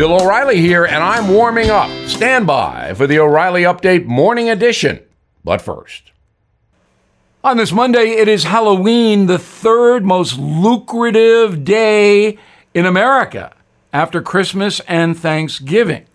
[0.00, 1.90] Bill O'Reilly here, and I'm warming up.
[2.08, 5.00] Stand by for the O'Reilly Update Morning Edition.
[5.44, 6.12] But first,
[7.44, 12.38] on this Monday, it is Halloween, the third most lucrative day
[12.72, 13.54] in America
[13.92, 16.06] after Christmas and Thanksgiving.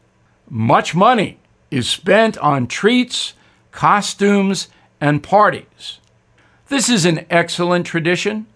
[0.50, 1.38] Much money
[1.70, 3.36] is spent on treats,
[3.72, 4.68] costumes,
[5.00, 6.00] and parties.
[6.70, 8.48] This is an excellent tradition.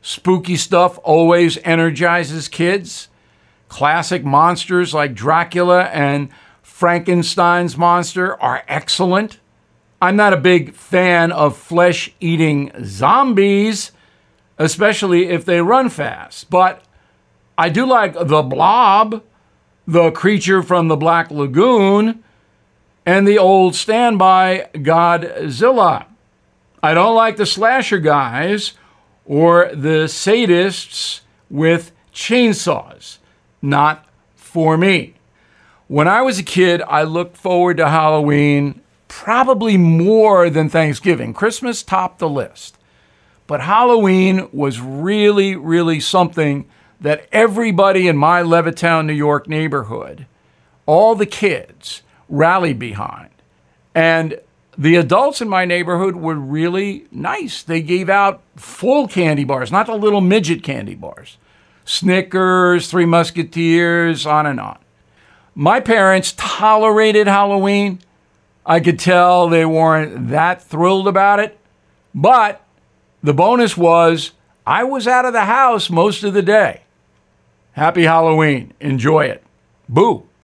[0.00, 3.08] Spooky stuff always energizes kids.
[3.68, 6.28] Classic monsters like Dracula and
[6.62, 9.38] Frankenstein's monster are excellent.
[10.00, 13.92] I'm not a big fan of flesh eating zombies,
[14.58, 16.82] especially if they run fast, but
[17.56, 19.22] I do like the blob,
[19.86, 22.22] the creature from the Black Lagoon,
[23.06, 26.06] and the old standby Godzilla.
[26.82, 28.74] I don't like the slasher guys
[29.24, 33.18] or the sadists with chainsaws.
[33.66, 35.14] Not for me.
[35.88, 41.34] When I was a kid, I looked forward to Halloween probably more than Thanksgiving.
[41.34, 42.78] Christmas topped the list.
[43.48, 46.68] But Halloween was really, really something
[47.00, 50.26] that everybody in my Levittown, New York neighborhood,
[50.86, 53.30] all the kids, rallied behind.
[53.96, 54.38] And
[54.78, 57.64] the adults in my neighborhood were really nice.
[57.64, 61.36] They gave out full candy bars, not the little midget candy bars.
[61.86, 64.78] Snickers, Three Musketeers, on and on.
[65.54, 68.00] My parents tolerated Halloween.
[68.66, 71.58] I could tell they weren't that thrilled about it.
[72.14, 72.60] But
[73.22, 74.32] the bonus was
[74.66, 76.82] I was out of the house most of the day.
[77.72, 78.72] Happy Halloween.
[78.80, 79.42] Enjoy it.
[79.88, 80.26] Boo.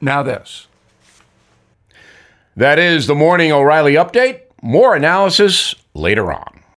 [0.00, 0.66] Now, this.
[2.56, 4.42] That is the Morning O'Reilly Update.
[4.62, 6.49] More analysis later on.